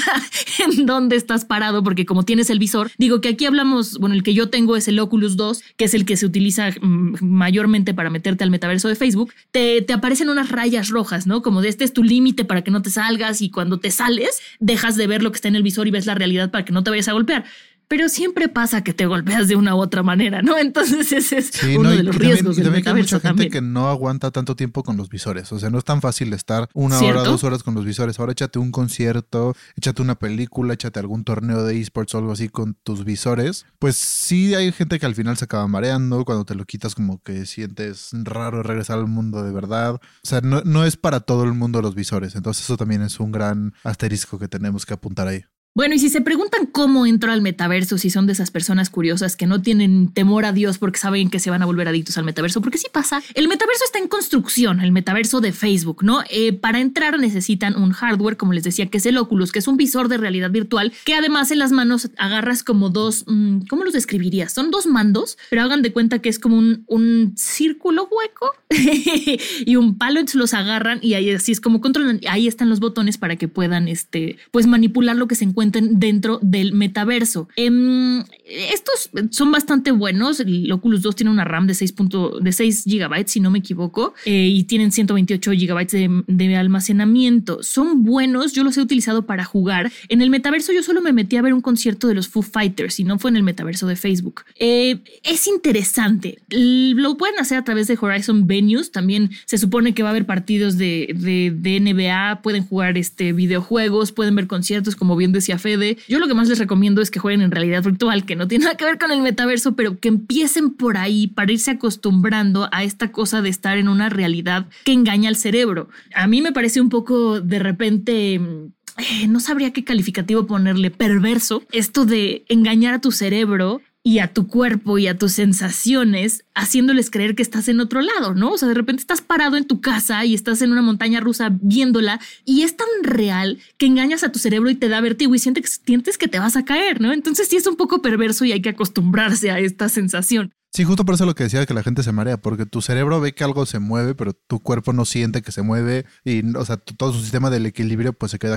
en 0.64 0.86
dónde 0.86 1.16
estás 1.16 1.44
parado, 1.44 1.82
porque 1.82 2.06
como 2.06 2.24
tienes 2.24 2.50
el 2.50 2.58
visor, 2.58 2.90
digo 2.98 3.20
que 3.20 3.30
aquí 3.30 3.46
hablamos, 3.46 3.98
bueno, 3.98 4.14
el 4.14 4.22
que 4.22 4.34
yo 4.34 4.48
tengo 4.50 4.76
es 4.76 4.88
el 4.88 4.98
Oculus 4.98 5.36
2, 5.36 5.62
que 5.76 5.84
es 5.84 5.94
el 5.94 6.04
que 6.04 6.16
se 6.16 6.26
utiliza 6.26 6.70
mm, 6.70 7.16
mayormente 7.20 7.94
para 7.94 8.10
meterte 8.10 8.44
al 8.44 8.50
metaverso 8.50 8.88
de 8.88 8.94
Facebook 8.94 9.21
te, 9.50 9.82
te 9.82 9.92
aparecen 9.92 10.28
unas 10.28 10.50
rayas 10.50 10.88
rojas, 10.88 11.26
¿no? 11.26 11.42
Como 11.42 11.62
de 11.62 11.68
este 11.68 11.84
es 11.84 11.92
tu 11.92 12.02
límite 12.02 12.44
para 12.44 12.62
que 12.62 12.70
no 12.70 12.82
te 12.82 12.90
salgas 12.90 13.42
y 13.42 13.50
cuando 13.50 13.80
te 13.80 13.90
sales 13.90 14.40
dejas 14.60 14.96
de 14.96 15.06
ver 15.06 15.22
lo 15.22 15.30
que 15.30 15.36
está 15.36 15.48
en 15.48 15.56
el 15.56 15.62
visor 15.62 15.86
y 15.86 15.90
ves 15.90 16.06
la 16.06 16.14
realidad 16.14 16.50
para 16.50 16.64
que 16.64 16.72
no 16.72 16.82
te 16.82 16.90
vayas 16.90 17.08
a 17.08 17.12
golpear 17.12 17.44
pero 17.92 18.08
siempre 18.08 18.48
pasa 18.48 18.82
que 18.82 18.94
te 18.94 19.04
golpeas 19.04 19.48
de 19.48 19.54
una 19.54 19.74
u 19.74 19.78
otra 19.78 20.02
manera, 20.02 20.40
¿no? 20.40 20.56
Entonces 20.56 21.12
ese 21.12 21.36
es 21.36 21.62
uno 21.76 21.90
de 21.90 22.02
los 22.02 22.16
riesgos 22.16 22.56
también, 22.56 22.80
y 22.80 22.82
también 22.82 22.96
hay 22.96 23.02
mucha 23.02 23.20
gente 23.20 23.50
que 23.50 23.60
no 23.60 23.90
aguanta 23.90 24.30
tanto 24.30 24.56
tiempo 24.56 24.82
con 24.82 24.96
los 24.96 25.10
visores, 25.10 25.52
o 25.52 25.58
sea, 25.58 25.68
no 25.68 25.76
es 25.76 25.84
tan 25.84 26.00
fácil 26.00 26.32
estar 26.32 26.70
una 26.72 26.98
hora, 26.98 27.22
dos 27.22 27.44
horas 27.44 27.62
con 27.62 27.74
los 27.74 27.84
visores. 27.84 28.18
Ahora 28.18 28.32
échate 28.32 28.58
un 28.58 28.70
concierto, 28.70 29.54
échate 29.76 30.00
una 30.00 30.14
película, 30.14 30.72
échate 30.72 31.00
algún 31.00 31.22
torneo 31.24 31.64
de 31.64 31.78
esports 31.78 32.14
o 32.14 32.18
algo 32.18 32.32
así 32.32 32.48
con 32.48 32.78
tus 32.82 33.04
visores. 33.04 33.66
Pues 33.78 33.96
sí 33.96 34.54
hay 34.54 34.72
gente 34.72 34.98
que 34.98 35.04
al 35.04 35.14
final 35.14 35.36
se 35.36 35.44
acaba 35.44 35.68
mareando, 35.68 36.24
cuando 36.24 36.46
te 36.46 36.54
lo 36.54 36.64
quitas 36.64 36.94
como 36.94 37.22
que 37.22 37.44
sientes 37.44 38.08
raro 38.22 38.62
regresar 38.62 39.00
al 39.00 39.06
mundo 39.06 39.42
de 39.42 39.52
verdad. 39.52 39.96
O 39.96 40.00
sea, 40.22 40.40
no, 40.40 40.62
no 40.64 40.86
es 40.86 40.96
para 40.96 41.20
todo 41.20 41.44
el 41.44 41.52
mundo 41.52 41.82
los 41.82 41.94
visores, 41.94 42.36
entonces 42.36 42.64
eso 42.64 42.78
también 42.78 43.02
es 43.02 43.20
un 43.20 43.32
gran 43.32 43.74
asterisco 43.84 44.38
que 44.38 44.48
tenemos 44.48 44.86
que 44.86 44.94
apuntar 44.94 45.28
ahí. 45.28 45.44
Bueno, 45.74 45.94
y 45.94 45.98
si 45.98 46.10
se 46.10 46.20
preguntan 46.20 46.66
cómo 46.66 47.06
entro 47.06 47.32
al 47.32 47.40
metaverso, 47.40 47.96
si 47.96 48.10
son 48.10 48.26
de 48.26 48.34
esas 48.34 48.50
personas 48.50 48.90
curiosas 48.90 49.36
que 49.36 49.46
no 49.46 49.62
tienen 49.62 50.12
temor 50.12 50.44
a 50.44 50.52
Dios 50.52 50.76
porque 50.76 50.98
saben 50.98 51.30
que 51.30 51.38
se 51.38 51.48
van 51.48 51.62
a 51.62 51.64
volver 51.64 51.88
adictos 51.88 52.18
al 52.18 52.24
metaverso, 52.24 52.60
porque 52.60 52.76
sí 52.76 52.88
pasa, 52.92 53.22
el 53.32 53.48
metaverso 53.48 53.82
está 53.86 53.98
en 53.98 54.06
construcción, 54.06 54.80
el 54.80 54.92
metaverso 54.92 55.40
de 55.40 55.50
Facebook, 55.52 56.04
¿no? 56.04 56.24
Eh, 56.28 56.52
para 56.52 56.78
entrar 56.78 57.18
necesitan 57.18 57.74
un 57.80 57.92
hardware, 57.92 58.36
como 58.36 58.52
les 58.52 58.64
decía, 58.64 58.90
que 58.90 58.98
es 58.98 59.06
el 59.06 59.16
Oculus, 59.16 59.50
que 59.50 59.60
es 59.60 59.66
un 59.66 59.78
visor 59.78 60.08
de 60.08 60.18
realidad 60.18 60.50
virtual, 60.50 60.92
que 61.06 61.14
además 61.14 61.50
en 61.50 61.60
las 61.60 61.72
manos 61.72 62.10
agarras 62.18 62.62
como 62.62 62.90
dos, 62.90 63.24
mm, 63.26 63.60
¿cómo 63.70 63.84
los 63.84 63.94
describirías? 63.94 64.52
Son 64.52 64.70
dos 64.70 64.86
mandos, 64.86 65.38
pero 65.48 65.62
hagan 65.62 65.80
de 65.80 65.90
cuenta 65.90 66.18
que 66.18 66.28
es 66.28 66.38
como 66.38 66.58
un, 66.58 66.84
un 66.86 67.32
círculo 67.38 68.10
hueco 68.10 68.52
y 69.64 69.76
un 69.76 69.96
palo, 69.96 70.20
entonces 70.20 70.38
los 70.38 70.52
agarran 70.52 70.98
y 71.00 71.14
ahí 71.14 71.30
así 71.30 71.52
es 71.52 71.62
como 71.62 71.80
controlan, 71.80 72.20
ahí 72.28 72.46
están 72.46 72.68
los 72.68 72.78
botones 72.78 73.16
para 73.16 73.36
que 73.36 73.48
puedan, 73.48 73.88
este, 73.88 74.36
pues 74.50 74.66
manipular 74.66 75.16
lo 75.16 75.26
que 75.28 75.34
se 75.34 75.44
encuentra 75.44 75.61
dentro 75.70 76.38
del 76.42 76.72
metaverso. 76.72 77.48
Em, 77.56 78.22
estos 78.44 79.10
son 79.30 79.52
bastante 79.52 79.92
buenos. 79.92 80.40
El 80.40 80.70
Oculus 80.72 81.02
2 81.02 81.16
tiene 81.16 81.30
una 81.30 81.44
RAM 81.44 81.66
de 81.66 81.74
6, 81.74 81.94
de 82.40 82.52
6 82.52 82.84
GB, 82.86 83.24
si 83.26 83.40
no 83.40 83.50
me 83.50 83.58
equivoco, 83.58 84.14
eh, 84.24 84.48
y 84.48 84.64
tienen 84.64 84.92
128 84.92 85.50
GB 85.52 85.86
de, 85.90 86.22
de, 86.26 86.56
almacenamiento. 86.56 87.62
Son 87.62 88.02
buenos, 88.02 88.52
yo 88.52 88.64
los 88.64 88.76
he 88.76 88.80
utilizado 88.80 89.26
para 89.26 89.44
jugar. 89.44 89.90
En 90.08 90.22
el 90.22 90.30
metaverso 90.30 90.72
yo 90.72 90.82
solo 90.82 91.00
me 91.00 91.12
metí 91.12 91.36
a 91.36 91.42
ver 91.42 91.54
un 91.54 91.60
concierto 91.60 92.08
de 92.08 92.14
los 92.14 92.28
Foo 92.28 92.42
Fighters 92.42 93.00
y 93.00 93.04
no 93.04 93.18
fue 93.18 93.30
en 93.30 93.36
el 93.36 93.42
metaverso 93.42 93.86
de 93.86 93.96
Facebook. 93.96 94.42
Eh, 94.58 94.98
es 95.22 95.46
interesante. 95.46 96.38
Lo 96.50 97.16
pueden 97.16 97.38
hacer 97.38 97.58
a 97.58 97.64
través 97.64 97.86
de 97.86 97.98
Horizon 98.00 98.46
Venues. 98.46 98.92
También 98.92 99.30
se 99.46 99.58
supone 99.58 99.94
que 99.94 100.02
va 100.02 100.10
a 100.10 100.12
haber 100.12 100.26
partidos 100.26 100.76
de, 100.76 101.14
de, 101.14 101.52
de 101.54 101.80
NBA, 101.80 102.42
pueden 102.42 102.66
jugar 102.66 102.98
este, 102.98 103.32
videojuegos, 103.32 104.12
pueden 104.12 104.34
ver 104.34 104.46
conciertos, 104.46 104.96
como 104.96 105.16
bien 105.16 105.32
decía 105.32 105.51
Fede. 105.58 105.98
Yo 106.08 106.18
lo 106.18 106.28
que 106.28 106.34
más 106.34 106.48
les 106.48 106.58
recomiendo 106.58 107.02
es 107.02 107.10
que 107.10 107.20
jueguen 107.20 107.42
en 107.42 107.50
realidad 107.50 107.82
virtual, 107.82 108.24
que 108.24 108.36
no 108.36 108.48
tiene 108.48 108.64
nada 108.64 108.76
que 108.76 108.84
ver 108.84 108.98
con 108.98 109.10
el 109.10 109.22
metaverso, 109.22 109.74
pero 109.74 109.98
que 109.98 110.08
empiecen 110.08 110.74
por 110.74 110.96
ahí 110.96 111.28
para 111.28 111.52
irse 111.52 111.70
acostumbrando 111.70 112.68
a 112.72 112.84
esta 112.84 113.12
cosa 113.12 113.42
de 113.42 113.48
estar 113.48 113.78
en 113.78 113.88
una 113.88 114.08
realidad 114.08 114.66
que 114.84 114.92
engaña 114.92 115.28
al 115.28 115.36
cerebro. 115.36 115.88
A 116.14 116.26
mí 116.26 116.42
me 116.42 116.52
parece 116.52 116.80
un 116.80 116.88
poco 116.88 117.40
de 117.40 117.58
repente 117.58 118.34
eh, 118.34 119.26
no 119.28 119.40
sabría 119.40 119.72
qué 119.72 119.84
calificativo 119.84 120.46
ponerle, 120.46 120.90
perverso, 120.90 121.62
esto 121.72 122.04
de 122.04 122.44
engañar 122.48 122.94
a 122.94 123.00
tu 123.00 123.10
cerebro 123.10 123.80
y 124.04 124.18
a 124.18 124.32
tu 124.32 124.48
cuerpo 124.48 124.98
y 124.98 125.06
a 125.06 125.16
tus 125.16 125.32
sensaciones, 125.32 126.44
haciéndoles 126.54 127.10
creer 127.10 127.34
que 127.36 127.42
estás 127.42 127.68
en 127.68 127.80
otro 127.80 128.00
lado, 128.00 128.34
¿no? 128.34 128.50
O 128.50 128.58
sea, 128.58 128.68
de 128.68 128.74
repente 128.74 129.00
estás 129.00 129.20
parado 129.20 129.56
en 129.56 129.66
tu 129.66 129.80
casa 129.80 130.24
y 130.24 130.34
estás 130.34 130.60
en 130.60 130.72
una 130.72 130.82
montaña 130.82 131.20
rusa 131.20 131.50
viéndola 131.60 132.20
y 132.44 132.62
es 132.62 132.76
tan 132.76 132.88
real 133.02 133.58
que 133.78 133.86
engañas 133.86 134.24
a 134.24 134.32
tu 134.32 134.38
cerebro 134.38 134.70
y 134.70 134.74
te 134.74 134.88
da 134.88 135.00
vértigo 135.00 135.34
y 135.34 135.38
sientes, 135.38 135.78
que 136.18 136.28
te 136.28 136.38
vas 136.38 136.56
a 136.56 136.64
caer, 136.64 137.00
¿no? 137.00 137.12
Entonces 137.12 137.48
sí 137.48 137.56
es 137.56 137.66
un 137.66 137.76
poco 137.76 138.02
perverso 138.02 138.44
y 138.44 138.52
hay 138.52 138.60
que 138.60 138.70
acostumbrarse 138.70 139.50
a 139.50 139.60
esta 139.60 139.88
sensación. 139.88 140.50
Sí, 140.74 140.84
justo 140.84 141.04
por 141.04 141.14
eso 141.14 141.26
lo 141.26 141.34
que 141.34 141.44
decía 141.44 141.66
que 141.66 141.74
la 141.74 141.82
gente 141.82 142.02
se 142.02 142.12
marea, 142.12 142.38
porque 142.38 142.64
tu 142.64 142.80
cerebro 142.80 143.20
ve 143.20 143.34
que 143.34 143.44
algo 143.44 143.66
se 143.66 143.78
mueve, 143.78 144.14
pero 144.14 144.32
tu 144.32 144.60
cuerpo 144.60 144.94
no 144.94 145.04
siente 145.04 145.42
que 145.42 145.52
se 145.52 145.60
mueve 145.60 146.06
y, 146.24 146.56
o 146.56 146.64
sea, 146.64 146.78
todo 146.78 147.12
su 147.12 147.20
sistema 147.20 147.50
del 147.50 147.66
equilibrio 147.66 148.14
pues 148.14 148.32
se 148.32 148.38
queda 148.38 148.56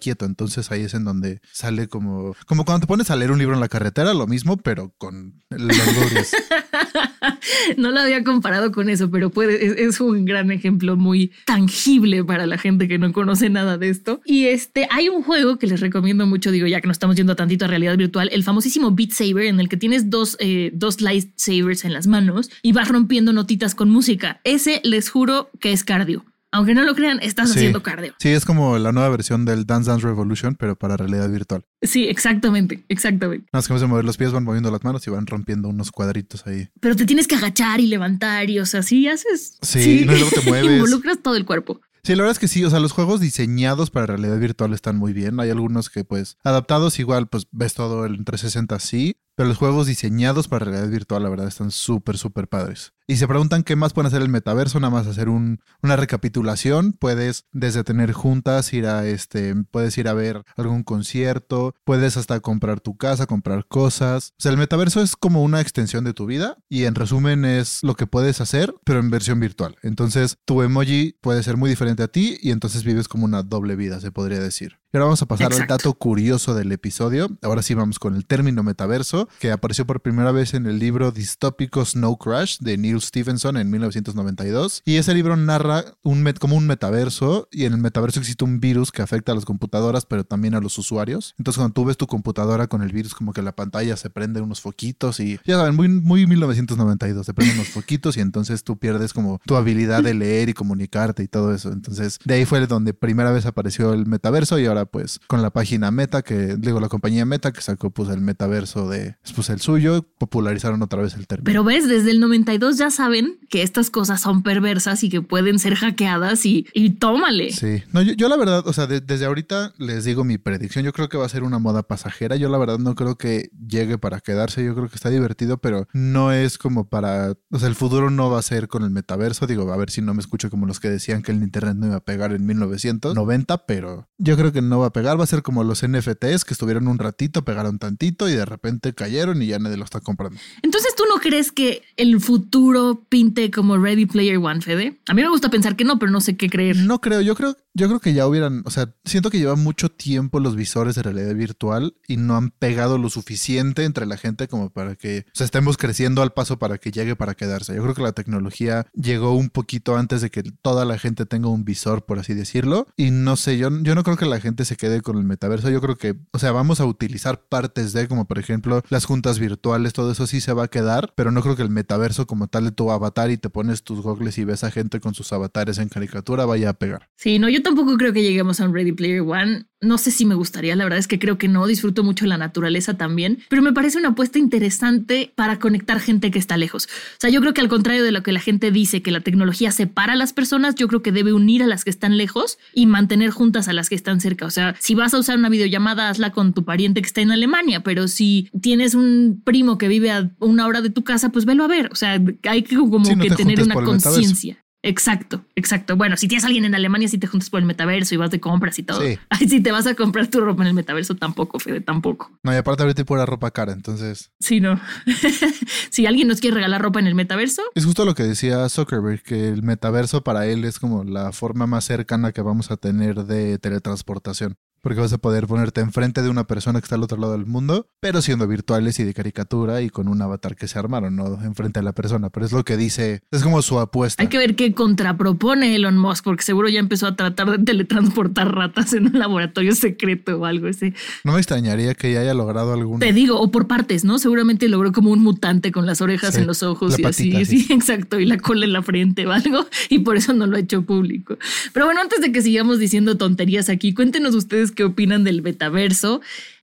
quieto. 0.00 0.24
Entonces 0.24 0.72
ahí 0.72 0.82
es 0.82 0.94
en 0.94 1.04
donde 1.04 1.40
sale 1.52 1.86
como, 1.86 2.34
como 2.46 2.64
cuando 2.64 2.80
te 2.80 2.88
pones 2.88 3.10
a 3.10 3.16
leer 3.16 3.30
un 3.30 3.38
libro 3.38 3.54
en 3.54 3.60
la 3.60 3.68
carretera, 3.68 4.14
lo 4.14 4.26
mismo, 4.26 4.56
pero 4.56 4.92
con 4.98 5.34
los 5.50 5.76
dobles. 5.94 6.32
no 7.76 7.90
lo 7.90 8.00
había 8.00 8.24
comparado 8.24 8.72
con 8.72 8.88
eso, 8.88 9.10
pero 9.10 9.30
puede, 9.30 9.84
es, 9.84 10.00
un 10.00 10.24
gran 10.24 10.50
ejemplo 10.50 10.96
muy 10.96 11.32
tangible 11.44 12.24
para 12.24 12.46
la 12.46 12.58
gente 12.58 12.88
que 12.88 12.98
no 12.98 13.12
conoce 13.12 13.50
nada 13.50 13.78
de 13.78 13.90
esto. 13.90 14.20
Y 14.24 14.46
este, 14.46 14.88
hay 14.90 15.08
un 15.08 15.22
juego 15.22 15.58
que 15.58 15.66
les 15.66 15.80
recomiendo 15.80 16.26
mucho, 16.26 16.50
digo, 16.50 16.66
ya 16.66 16.80
que 16.80 16.88
nos 16.88 16.96
estamos 16.96 17.16
yendo 17.16 17.36
tantito 17.36 17.64
a 17.64 17.68
realidad 17.68 17.96
virtual, 17.96 18.28
el 18.32 18.44
famosísimo 18.44 18.90
Beat 18.92 19.12
Saber, 19.12 19.44
en 19.44 19.60
el 19.60 19.68
que 19.68 19.76
tienes 19.76 20.10
dos, 20.10 20.36
eh, 20.40 20.70
dos 20.74 21.00
lightsabers 21.00 21.84
en 21.84 21.92
las 21.92 22.06
manos 22.06 22.50
y 22.62 22.72
vas 22.72 22.88
rompiendo 22.88 23.32
notitas 23.32 23.74
con 23.74 23.90
música. 23.90 24.40
Ese 24.44 24.80
les 24.84 25.10
juro 25.10 25.50
que 25.60 25.72
es 25.72 25.84
cardio 25.84 26.24
aunque 26.52 26.74
no 26.74 26.84
lo 26.84 26.94
crean, 26.94 27.20
estás 27.22 27.50
haciendo 27.50 27.82
cardio. 27.82 28.14
Sí, 28.18 28.28
es 28.28 28.44
como 28.44 28.78
la 28.78 28.92
nueva 28.92 29.08
versión 29.08 29.44
del 29.44 29.66
Dance 29.66 29.90
Dance 29.90 30.06
Revolution, 30.06 30.56
pero 30.56 30.76
para 30.76 30.96
realidad 30.96 31.28
virtual. 31.30 31.64
Sí, 31.82 32.06
exactamente, 32.08 32.84
exactamente. 32.88 33.46
Nada 33.52 33.58
más 33.58 33.68
que 33.68 33.86
mover 33.86 34.04
los 34.04 34.16
pies, 34.16 34.32
van 34.32 34.44
moviendo 34.44 34.70
las 34.70 34.84
manos 34.84 35.06
y 35.06 35.10
van 35.10 35.26
rompiendo 35.26 35.68
unos 35.68 35.90
cuadritos 35.90 36.46
ahí. 36.46 36.68
Pero 36.80 36.96
te 36.96 37.06
tienes 37.06 37.26
que 37.26 37.36
agachar 37.36 37.80
y 37.80 37.86
levantar 37.86 38.50
y, 38.50 38.58
o 38.58 38.66
sea, 38.66 38.82
sí 38.82 39.08
haces. 39.08 39.58
Sí, 39.62 40.04
no, 40.04 40.12
luego 40.12 40.30
te 40.30 40.40
mueves. 40.48 40.72
Involucras 40.72 41.18
todo 41.22 41.36
el 41.36 41.44
cuerpo. 41.44 41.80
Sí, 42.02 42.14
la 42.14 42.22
verdad 42.22 42.32
es 42.32 42.38
que 42.38 42.48
sí, 42.48 42.64
o 42.64 42.70
sea, 42.70 42.80
los 42.80 42.92
juegos 42.92 43.20
diseñados 43.20 43.90
para 43.90 44.06
realidad 44.06 44.38
virtual 44.38 44.72
están 44.72 44.96
muy 44.96 45.12
bien. 45.12 45.38
Hay 45.38 45.50
algunos 45.50 45.90
que 45.90 46.02
pues 46.02 46.38
adaptados 46.42 46.98
igual, 46.98 47.28
pues 47.28 47.46
ves 47.50 47.74
todo 47.74 48.06
el 48.06 48.24
360 48.24 48.78
sí, 48.78 49.16
pero 49.36 49.48
los 49.48 49.58
juegos 49.58 49.86
diseñados 49.86 50.48
para 50.48 50.64
realidad 50.64 50.88
virtual, 50.88 51.22
la 51.22 51.28
verdad, 51.28 51.48
están 51.48 51.70
súper, 51.70 52.16
súper 52.16 52.48
padres. 52.48 52.94
Y 53.10 53.16
se 53.16 53.26
preguntan 53.26 53.64
qué 53.64 53.74
más 53.74 53.92
pueden 53.92 54.06
hacer 54.06 54.22
el 54.22 54.28
metaverso, 54.28 54.78
nada 54.78 54.92
más 54.92 55.08
hacer 55.08 55.28
un, 55.28 55.58
una 55.82 55.96
recapitulación. 55.96 56.92
Puedes 56.92 57.44
desde 57.50 57.82
tener 57.82 58.12
juntas, 58.12 58.72
ir 58.72 58.86
a 58.86 59.04
este, 59.04 59.56
puedes 59.72 59.98
ir 59.98 60.06
a 60.06 60.12
ver 60.12 60.44
algún 60.56 60.84
concierto, 60.84 61.74
puedes 61.82 62.16
hasta 62.16 62.38
comprar 62.38 62.78
tu 62.78 62.96
casa, 62.96 63.26
comprar 63.26 63.66
cosas. 63.66 64.32
O 64.38 64.42
sea, 64.42 64.52
el 64.52 64.58
metaverso 64.58 65.02
es 65.02 65.16
como 65.16 65.42
una 65.42 65.60
extensión 65.60 66.04
de 66.04 66.14
tu 66.14 66.24
vida 66.24 66.58
y 66.68 66.84
en 66.84 66.94
resumen 66.94 67.44
es 67.44 67.80
lo 67.82 67.96
que 67.96 68.06
puedes 68.06 68.40
hacer, 68.40 68.72
pero 68.84 69.00
en 69.00 69.10
versión 69.10 69.40
virtual. 69.40 69.74
Entonces, 69.82 70.36
tu 70.44 70.62
emoji 70.62 71.16
puede 71.20 71.42
ser 71.42 71.56
muy 71.56 71.68
diferente 71.68 72.04
a 72.04 72.08
ti 72.08 72.38
y 72.40 72.52
entonces 72.52 72.84
vives 72.84 73.08
como 73.08 73.24
una 73.24 73.42
doble 73.42 73.74
vida, 73.74 73.98
se 73.98 74.12
podría 74.12 74.38
decir. 74.38 74.78
Y 74.92 74.96
ahora 74.96 75.04
vamos 75.04 75.22
a 75.22 75.26
pasar 75.26 75.52
al 75.52 75.68
dato 75.68 75.94
curioso 75.94 76.54
del 76.54 76.72
episodio. 76.72 77.28
Ahora 77.42 77.62
sí 77.62 77.74
vamos 77.74 78.00
con 78.00 78.16
el 78.16 78.26
término 78.26 78.64
metaverso, 78.64 79.28
que 79.38 79.52
apareció 79.52 79.86
por 79.86 80.00
primera 80.00 80.32
vez 80.32 80.52
en 80.52 80.66
el 80.66 80.80
libro 80.80 81.12
distópico 81.12 81.84
Snow 81.84 82.18
Crash 82.18 82.58
de 82.58 82.76
Neil 82.76 82.99
Stephenson 83.00 83.56
en 83.56 83.70
1992. 83.70 84.82
Y 84.84 84.96
ese 84.96 85.14
libro 85.14 85.36
narra 85.36 85.84
un 86.02 86.20
como 86.38 86.56
un 86.56 86.66
metaverso, 86.66 87.48
y 87.50 87.64
en 87.64 87.72
el 87.72 87.80
metaverso 87.80 88.20
existe 88.20 88.44
un 88.44 88.60
virus 88.60 88.92
que 88.92 89.02
afecta 89.02 89.32
a 89.32 89.34
las 89.34 89.44
computadoras, 89.44 90.06
pero 90.06 90.24
también 90.24 90.54
a 90.54 90.60
los 90.60 90.78
usuarios. 90.78 91.34
Entonces, 91.38 91.58
cuando 91.58 91.74
tú 91.74 91.84
ves 91.84 91.96
tu 91.96 92.06
computadora 92.06 92.68
con 92.68 92.82
el 92.82 92.92
virus, 92.92 93.14
como 93.14 93.32
que 93.32 93.42
la 93.42 93.52
pantalla 93.52 93.96
se 93.96 94.10
prende 94.10 94.40
unos 94.40 94.60
foquitos 94.60 95.18
y 95.20 95.38
ya 95.44 95.56
saben, 95.56 95.74
muy, 95.74 95.88
muy 95.88 96.26
1992, 96.26 97.26
se 97.26 97.34
prenden 97.34 97.56
unos 97.56 97.68
foquitos 97.68 98.16
y 98.16 98.20
entonces 98.20 98.64
tú 98.64 98.78
pierdes 98.78 99.12
como 99.12 99.40
tu 99.44 99.56
habilidad 99.56 100.02
de 100.02 100.14
leer 100.14 100.48
y 100.48 100.52
comunicarte 100.52 101.22
y 101.22 101.28
todo 101.28 101.54
eso. 101.54 101.72
Entonces, 101.72 102.18
de 102.24 102.34
ahí 102.34 102.44
fue 102.44 102.64
donde 102.66 102.94
primera 102.94 103.32
vez 103.32 103.46
apareció 103.46 103.92
el 103.92 104.06
metaverso 104.06 104.58
y 104.58 104.66
ahora 104.66 104.86
pues 104.86 105.20
con 105.26 105.42
la 105.42 105.50
página 105.50 105.90
Meta, 105.90 106.22
que 106.22 106.56
digo 106.56 106.80
la 106.80 106.88
compañía 106.88 107.24
Meta 107.24 107.52
que 107.52 107.60
sacó 107.60 107.90
pues 107.90 108.08
el 108.10 108.20
metaverso 108.20 108.88
de 108.88 109.16
pues 109.34 109.50
el 109.50 109.60
suyo, 109.60 110.02
popularizaron 110.18 110.82
otra 110.82 111.02
vez 111.02 111.14
el 111.14 111.26
término. 111.26 111.46
Pero 111.46 111.64
ves, 111.64 111.88
desde 111.88 112.10
el 112.10 112.20
92 112.20 112.76
ya 112.76 112.89
saben 112.90 113.38
que 113.48 113.62
estas 113.62 113.90
cosas 113.90 114.20
son 114.20 114.42
perversas 114.42 115.02
y 115.02 115.08
que 115.08 115.22
pueden 115.22 115.58
ser 115.58 115.74
hackeadas 115.74 116.46
y, 116.46 116.66
y 116.72 116.90
tómale. 116.90 117.52
Sí, 117.52 117.82
no, 117.92 118.02
yo, 118.02 118.28
la 118.28 118.36
verdad, 118.36 118.66
o 118.66 118.72
sea, 118.72 118.86
desde 118.86 119.24
ahorita 119.24 119.72
les 119.78 120.04
digo 120.04 120.24
mi 120.24 120.38
predicción, 120.38 120.84
yo 120.84 120.92
creo 120.92 121.08
que 121.08 121.18
va 121.18 121.26
a 121.26 121.28
ser 121.28 121.42
una 121.42 121.58
moda 121.58 121.82
pasajera, 121.82 122.36
yo 122.36 122.48
la 122.48 122.58
verdad 122.58 122.78
no 122.78 122.94
creo 122.94 123.16
que 123.16 123.50
llegue 123.66 123.98
para 123.98 124.20
quedarse, 124.20 124.64
yo 124.64 124.74
creo 124.74 124.88
que 124.88 124.96
está 124.96 125.10
divertido, 125.10 125.58
pero 125.58 125.88
no 125.92 126.32
es 126.32 126.58
como 126.58 126.88
para, 126.88 127.34
o 127.50 127.58
sea, 127.58 127.68
el 127.68 127.74
futuro 127.74 128.10
no 128.10 128.30
va 128.30 128.38
a 128.38 128.42
ser 128.42 128.68
con 128.68 128.84
el 128.84 128.90
metaverso, 128.90 129.46
digo, 129.46 129.72
a 129.72 129.76
ver 129.76 129.90
si 129.90 130.02
no 130.02 130.14
me 130.14 130.20
escucho 130.20 130.50
como 130.50 130.66
los 130.66 130.80
que 130.80 130.90
decían 130.90 131.22
que 131.22 131.32
el 131.32 131.42
internet 131.42 131.76
no 131.76 131.86
iba 131.86 131.96
a 131.96 132.04
pegar 132.04 132.32
en 132.32 132.46
1990, 132.46 133.66
pero 133.66 134.08
yo 134.18 134.36
creo 134.36 134.52
que 134.52 134.62
no 134.62 134.80
va 134.80 134.86
a 134.86 134.92
pegar, 134.92 135.18
va 135.18 135.24
a 135.24 135.26
ser 135.26 135.42
como 135.42 135.64
los 135.64 135.86
NFTs 135.86 136.44
que 136.44 136.54
estuvieron 136.54 136.88
un 136.88 136.98
ratito, 136.98 137.44
pegaron 137.44 137.78
tantito 137.78 138.28
y 138.28 138.32
de 138.32 138.44
repente 138.44 138.94
cayeron 138.94 139.42
y 139.42 139.48
ya 139.48 139.58
nadie 139.58 139.76
lo 139.76 139.84
está 139.84 140.00
comprando. 140.00 140.38
Entonces, 140.62 140.94
¿tú 140.96 141.04
no 141.08 141.20
crees 141.20 141.52
que 141.52 141.82
el 141.96 142.20
futuro 142.20 142.79
pinte 143.08 143.50
como 143.50 143.76
Ready 143.76 144.06
Player 144.06 144.38
One, 144.38 144.60
Fede? 144.60 144.98
A 145.08 145.14
mí 145.14 145.22
me 145.22 145.28
gusta 145.28 145.50
pensar 145.50 145.76
que 145.76 145.84
no, 145.84 145.98
pero 145.98 146.10
no 146.10 146.20
sé 146.20 146.36
qué 146.36 146.48
creer. 146.48 146.76
No 146.76 147.00
creo, 147.00 147.20
yo 147.20 147.34
creo, 147.34 147.56
yo 147.74 147.88
creo 147.88 148.00
que 148.00 148.12
ya 148.12 148.26
hubieran, 148.26 148.62
o 148.64 148.70
sea, 148.70 148.94
siento 149.04 149.30
que 149.30 149.38
lleva 149.38 149.56
mucho 149.56 149.88
tiempo 149.90 150.40
los 150.40 150.56
visores 150.56 150.94
de 150.94 151.02
realidad 151.02 151.34
virtual 151.34 151.94
y 152.08 152.16
no 152.16 152.36
han 152.36 152.50
pegado 152.50 152.98
lo 152.98 153.10
suficiente 153.10 153.84
entre 153.84 154.06
la 154.06 154.16
gente 154.16 154.48
como 154.48 154.70
para 154.70 154.96
que, 154.96 155.26
o 155.28 155.30
sea, 155.32 155.44
estemos 155.44 155.76
creciendo 155.76 156.22
al 156.22 156.32
paso 156.32 156.58
para 156.58 156.78
que 156.78 156.90
llegue 156.90 157.16
para 157.16 157.34
quedarse. 157.34 157.74
Yo 157.74 157.82
creo 157.82 157.94
que 157.94 158.02
la 158.02 158.12
tecnología 158.12 158.86
llegó 158.94 159.34
un 159.34 159.50
poquito 159.50 159.96
antes 159.96 160.20
de 160.20 160.30
que 160.30 160.42
toda 160.42 160.84
la 160.84 160.98
gente 160.98 161.26
tenga 161.26 161.48
un 161.48 161.64
visor, 161.64 162.04
por 162.04 162.18
así 162.18 162.34
decirlo, 162.34 162.88
y 162.96 163.10
no 163.10 163.36
sé, 163.36 163.56
yo, 163.56 163.70
yo 163.82 163.94
no 163.94 164.02
creo 164.02 164.16
que 164.16 164.26
la 164.26 164.40
gente 164.40 164.64
se 164.64 164.76
quede 164.76 165.00
con 165.00 165.16
el 165.16 165.24
metaverso. 165.24 165.70
Yo 165.70 165.80
creo 165.80 165.96
que, 165.96 166.16
o 166.32 166.38
sea, 166.38 166.52
vamos 166.52 166.80
a 166.80 166.86
utilizar 166.86 167.42
partes 167.48 167.92
de, 167.92 168.08
como 168.08 168.26
por 168.26 168.38
ejemplo, 168.38 168.82
las 168.88 169.04
juntas 169.04 169.38
virtuales, 169.38 169.92
todo 169.92 170.12
eso 170.12 170.26
sí 170.26 170.40
se 170.40 170.52
va 170.52 170.64
a 170.64 170.68
quedar, 170.68 171.12
pero 171.14 171.30
no 171.30 171.42
creo 171.42 171.56
que 171.56 171.62
el 171.62 171.70
metaverso 171.70 172.26
como 172.26 172.48
tal 172.48 172.64
de 172.64 172.72
tu 172.72 172.90
avatar 172.90 173.30
y 173.30 173.38
te 173.38 173.48
pones 173.48 173.84
tus 173.84 174.00
gogles 174.00 174.38
y 174.38 174.44
ves 174.44 174.64
a 174.64 174.70
gente 174.70 175.00
con 175.00 175.14
sus 175.14 175.32
avatares 175.32 175.78
en 175.78 175.88
caricatura 175.88 176.44
vaya 176.44 176.70
a 176.70 176.72
pegar. 176.74 177.08
Sí, 177.16 177.38
no, 177.38 177.48
yo 177.48 177.59
tampoco 177.60 177.96
creo 177.96 178.12
que 178.12 178.22
lleguemos 178.22 178.60
a 178.60 178.66
un 178.66 178.74
Ready 178.74 178.92
Player 178.92 179.20
One. 179.20 179.66
No 179.82 179.96
sé 179.96 180.10
si 180.10 180.26
me 180.26 180.34
gustaría, 180.34 180.76
la 180.76 180.84
verdad 180.84 180.98
es 180.98 181.08
que 181.08 181.18
creo 181.18 181.38
que 181.38 181.48
no, 181.48 181.66
disfruto 181.66 182.04
mucho 182.04 182.26
la 182.26 182.36
naturaleza 182.36 182.98
también, 182.98 183.38
pero 183.48 183.62
me 183.62 183.72
parece 183.72 183.96
una 183.96 184.10
apuesta 184.10 184.38
interesante 184.38 185.32
para 185.34 185.58
conectar 185.58 186.00
gente 186.00 186.30
que 186.30 186.38
está 186.38 186.58
lejos. 186.58 186.84
O 186.84 187.16
sea, 187.18 187.30
yo 187.30 187.40
creo 187.40 187.54
que 187.54 187.62
al 187.62 187.68
contrario 187.68 188.04
de 188.04 188.12
lo 188.12 188.22
que 188.22 188.32
la 188.32 188.40
gente 188.40 188.70
dice, 188.70 189.00
que 189.00 189.10
la 189.10 189.20
tecnología 189.20 189.72
separa 189.72 190.12
a 190.12 190.16
las 190.16 190.34
personas, 190.34 190.74
yo 190.74 190.86
creo 190.86 191.00
que 191.02 191.12
debe 191.12 191.32
unir 191.32 191.62
a 191.62 191.66
las 191.66 191.84
que 191.84 191.90
están 191.90 192.18
lejos 192.18 192.58
y 192.74 192.84
mantener 192.84 193.30
juntas 193.30 193.68
a 193.68 193.72
las 193.72 193.88
que 193.88 193.94
están 193.94 194.20
cerca. 194.20 194.44
O 194.44 194.50
sea, 194.50 194.76
si 194.78 194.94
vas 194.94 195.14
a 195.14 195.18
usar 195.18 195.38
una 195.38 195.48
videollamada, 195.48 196.10
hazla 196.10 196.30
con 196.30 196.52
tu 196.52 196.64
pariente 196.64 197.00
que 197.00 197.06
está 197.06 197.22
en 197.22 197.30
Alemania, 197.30 197.82
pero 197.82 198.06
si 198.06 198.50
tienes 198.60 198.94
un 198.94 199.40
primo 199.44 199.78
que 199.78 199.88
vive 199.88 200.10
a 200.10 200.30
una 200.40 200.66
hora 200.66 200.82
de 200.82 200.90
tu 200.90 201.04
casa, 201.04 201.30
pues 201.30 201.46
velo 201.46 201.64
a 201.64 201.68
ver. 201.68 201.88
O 201.90 201.94
sea, 201.94 202.22
hay 202.44 202.62
que 202.62 202.76
como 202.76 203.18
que 203.18 203.30
tener 203.30 203.62
una 203.62 203.76
conciencia. 203.76 204.62
Exacto, 204.82 205.44
exacto. 205.56 205.96
Bueno, 205.96 206.16
si 206.16 206.26
tienes 206.26 206.44
a 206.44 206.46
alguien 206.46 206.64
en 206.64 206.74
Alemania, 206.74 207.08
si 207.08 207.18
te 207.18 207.26
juntas 207.26 207.50
por 207.50 207.60
el 207.60 207.66
metaverso 207.66 208.14
y 208.14 208.18
vas 208.18 208.30
de 208.30 208.40
compras 208.40 208.78
y 208.78 208.82
todo. 208.82 209.00
Sí. 209.00 209.18
Ay, 209.28 209.48
si 209.48 209.60
te 209.60 209.72
vas 209.72 209.86
a 209.86 209.94
comprar 209.94 210.28
tu 210.28 210.40
ropa 210.40 210.62
en 210.62 210.68
el 210.68 210.74
metaverso, 210.74 211.16
tampoco, 211.16 211.58
Fede, 211.58 211.80
tampoco. 211.80 212.30
No, 212.42 212.52
y 212.52 212.56
aparte 212.56 212.82
ahorita 212.82 213.04
la 213.14 213.26
ropa 213.26 213.50
cara, 213.50 213.72
entonces. 213.72 214.30
Sí, 214.40 214.60
no. 214.60 214.80
si 215.90 216.06
alguien 216.06 216.28
nos 216.28 216.40
quiere 216.40 216.56
regalar 216.56 216.80
ropa 216.80 217.00
en 217.00 217.06
el 217.06 217.14
metaverso. 217.14 217.62
Es 217.74 217.84
justo 217.84 218.04
lo 218.04 218.14
que 218.14 218.22
decía 218.22 218.68
Zuckerberg, 218.68 219.22
que 219.22 219.48
el 219.48 219.62
metaverso 219.62 220.22
para 220.22 220.46
él 220.46 220.64
es 220.64 220.78
como 220.78 221.04
la 221.04 221.32
forma 221.32 221.66
más 221.66 221.84
cercana 221.84 222.32
que 222.32 222.40
vamos 222.40 222.70
a 222.70 222.76
tener 222.76 223.24
de 223.24 223.58
teletransportación. 223.58 224.56
Porque 224.80 225.00
vas 225.00 225.12
a 225.12 225.18
poder 225.18 225.46
ponerte 225.46 225.80
enfrente 225.80 226.22
de 226.22 226.28
una 226.28 226.44
persona 226.44 226.80
que 226.80 226.84
está 226.84 226.96
al 226.96 227.02
otro 227.02 227.18
lado 227.18 227.32
del 227.32 227.46
mundo, 227.46 227.88
pero 228.00 228.22
siendo 228.22 228.46
virtuales 228.46 228.98
y 228.98 229.04
de 229.04 229.14
caricatura 229.14 229.82
y 229.82 229.90
con 229.90 230.08
un 230.08 230.20
avatar 230.22 230.56
que 230.56 230.68
se 230.68 230.78
armaron, 230.78 231.16
no 231.16 231.42
enfrente 231.42 231.80
de 231.80 231.84
la 231.84 231.92
persona. 231.92 232.30
Pero 232.30 232.46
es 232.46 232.52
lo 232.52 232.64
que 232.64 232.76
dice, 232.76 233.22
es 233.30 233.42
como 233.42 233.62
su 233.62 233.78
apuesta. 233.78 234.22
Hay 234.22 234.28
que 234.28 234.38
ver 234.38 234.56
qué 234.56 234.74
contrapropone 234.74 235.74
Elon 235.74 235.98
Musk, 235.98 236.24
porque 236.24 236.42
seguro 236.42 236.68
ya 236.68 236.80
empezó 236.80 237.06
a 237.06 237.16
tratar 237.16 237.50
de 237.50 237.58
teletransportar 237.64 238.54
ratas 238.54 238.92
en 238.92 239.06
un 239.06 239.18
laboratorio 239.18 239.74
secreto 239.74 240.38
o 240.38 240.44
algo 240.44 240.68
así. 240.68 240.94
No 241.24 241.32
me 241.32 241.38
extrañaría 241.38 241.94
que 241.94 242.12
ya 242.12 242.20
haya 242.20 242.34
logrado 242.34 242.72
algún. 242.72 243.00
Te 243.00 243.12
digo, 243.12 243.40
o 243.40 243.50
por 243.50 243.66
partes, 243.66 244.04
¿no? 244.04 244.18
Seguramente 244.18 244.68
logró 244.68 244.92
como 244.92 245.10
un 245.10 245.22
mutante 245.22 245.72
con 245.72 245.86
las 245.86 246.00
orejas 246.00 246.36
en 246.36 246.46
los 246.46 246.62
ojos 246.62 246.98
y 246.98 247.04
así, 247.04 247.44
sí, 247.44 247.66
exacto, 247.70 248.18
y 248.18 248.26
la 248.26 248.38
cola 248.38 248.64
en 248.64 248.72
la 248.72 248.82
frente 248.82 249.26
o 249.26 249.32
algo, 249.32 249.66
y 249.88 250.00
por 250.00 250.16
eso 250.16 250.32
no 250.32 250.46
lo 250.46 250.56
ha 250.56 250.60
hecho 250.60 250.82
público. 250.82 251.36
Pero 251.72 251.86
bueno, 251.86 252.00
antes 252.00 252.20
de 252.20 252.32
que 252.32 252.42
sigamos 252.42 252.78
diciendo 252.78 253.16
tonterías 253.16 253.68
aquí, 253.68 253.94
cuéntenos 253.94 254.34
ustedes 254.34 254.69
qué 254.72 254.84
opinan 254.84 255.24
del 255.24 255.42
metaverso. 255.42 256.20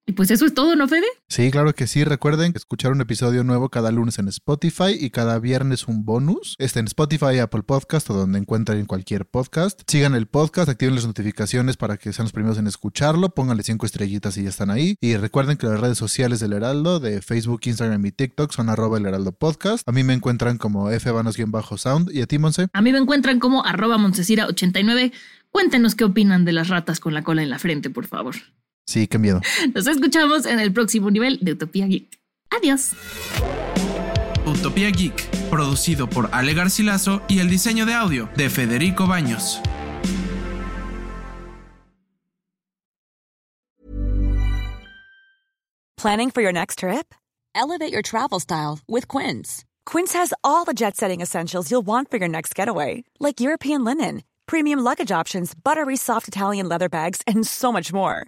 Y 0.09 0.13
pues 0.13 0.31
eso 0.31 0.45
es 0.45 0.53
todo, 0.53 0.77
¿no, 0.77 0.87
Fede? 0.87 1.05
Sí, 1.27 1.51
claro 1.51 1.75
que 1.75 1.85
sí. 1.85 2.05
Recuerden 2.05 2.53
escuchar 2.55 2.93
un 2.93 3.01
episodio 3.01 3.43
nuevo 3.43 3.67
cada 3.67 3.91
lunes 3.91 4.17
en 4.19 4.29
Spotify 4.29 4.97
y 4.97 5.09
cada 5.09 5.37
viernes 5.37 5.89
un 5.89 6.05
bonus. 6.05 6.55
Este 6.59 6.79
en 6.79 6.87
Spotify, 6.87 7.39
Apple 7.39 7.63
Podcast 7.63 8.09
o 8.09 8.13
donde 8.13 8.39
encuentren 8.39 8.85
cualquier 8.85 9.25
podcast. 9.25 9.81
Sigan 9.85 10.15
el 10.15 10.25
podcast, 10.27 10.69
activen 10.69 10.95
las 10.95 11.05
notificaciones 11.05 11.75
para 11.75 11.97
que 11.97 12.13
sean 12.13 12.23
los 12.23 12.31
primeros 12.31 12.57
en 12.57 12.67
escucharlo. 12.67 13.35
Pónganle 13.35 13.63
cinco 13.63 13.85
estrellitas 13.85 14.37
y 14.37 14.43
ya 14.43 14.49
están 14.49 14.69
ahí. 14.69 14.95
Y 15.01 15.17
recuerden 15.17 15.57
que 15.57 15.67
las 15.67 15.81
redes 15.81 15.97
sociales 15.97 16.39
del 16.39 16.53
Heraldo, 16.53 17.01
de 17.01 17.21
Facebook, 17.21 17.59
Instagram 17.65 18.05
y 18.05 18.13
TikTok, 18.13 18.53
son 18.53 18.69
arroba 18.69 18.99
el 18.99 19.05
Heraldo 19.05 19.33
Podcast. 19.33 19.85
A 19.89 19.91
mí 19.91 20.05
me 20.05 20.13
encuentran 20.13 20.57
como 20.57 20.89
fbanos-sound 20.89 22.11
y 22.13 22.21
a 22.21 22.27
ti, 22.27 22.39
Monse. 22.39 22.67
A 22.71 22.81
mí 22.81 22.93
me 22.93 22.99
encuentran 22.99 23.41
como 23.41 23.65
arroba 23.65 23.97
Montesira89. 23.97 25.11
Cuéntenos 25.51 25.95
qué 25.95 26.05
opinan 26.05 26.45
de 26.45 26.53
las 26.53 26.69
ratas 26.69 27.01
con 27.01 27.13
la 27.13 27.23
cola 27.23 27.43
en 27.43 27.49
la 27.49 27.59
frente, 27.59 27.89
por 27.89 28.07
favor. 28.07 28.35
Sí, 28.87 29.07
qué 29.07 29.19
miedo. 29.19 29.41
Nos 29.75 29.85
escuchamos 29.85 30.45
en 30.45 30.59
el 30.59 30.71
próximo 30.71 31.11
nivel 31.11 31.39
de 31.41 31.51
Utopía 31.51 31.87
Geek. 31.87 32.17
Adiós. 32.49 32.93
Utopía 34.45 34.89
Geek, 34.91 35.29
producido 35.49 36.07
por 36.07 36.29
Ale 36.31 36.53
Garcilaso 36.53 37.21
y 37.27 37.39
el 37.39 37.49
diseño 37.49 37.85
de 37.85 37.93
audio 37.93 38.29
de 38.37 38.49
Federico 38.49 39.05
Baños. 39.05 39.59
Planning 45.97 46.31
for 46.31 46.41
your 46.41 46.53
next 46.53 46.79
trip? 46.79 47.13
Elevate 47.55 47.91
your 47.91 48.03
travel 48.03 48.39
style 48.39 48.79
with 48.87 49.07
Quince. 49.09 49.65
Quince 49.85 50.13
has 50.13 50.31
all 50.43 50.63
the 50.63 50.73
jet-setting 50.73 51.21
essentials 51.21 51.69
you'll 51.69 51.85
want 51.85 52.09
for 52.09 52.17
your 52.17 52.29
next 52.29 52.55
getaway, 52.55 53.03
like 53.19 53.41
European 53.41 53.83
linen, 53.83 54.21
premium 54.45 54.79
luggage 54.79 55.11
options, 55.11 55.53
buttery 55.55 55.97
soft 55.97 56.27
Italian 56.27 56.69
leather 56.69 56.87
bags, 56.87 57.21
and 57.25 57.45
so 57.45 57.71
much 57.71 57.91
more 57.91 58.27